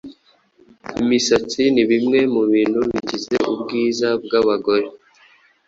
Imisatsi 1.01 1.61
ni 1.73 1.83
bimwe 1.89 2.19
mu 2.33 2.43
bintu 2.53 2.79
bigize 2.91 3.35
ubwiza 3.53 4.09
bw’abagore, 4.23 4.87